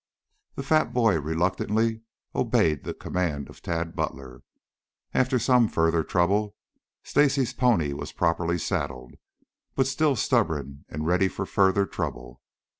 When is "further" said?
5.67-6.03, 11.45-11.85